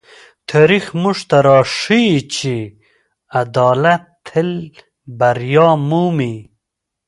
تاریخ 0.51 0.85
موږ 1.01 1.17
ته 1.29 1.37
راښيي 1.47 2.17
چې 2.35 2.55
عدالت 3.41 4.03
تل 4.27 4.49
بریا 5.19 5.69
مومي. 5.87 6.35